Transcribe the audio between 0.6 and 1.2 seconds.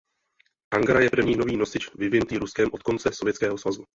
Angara je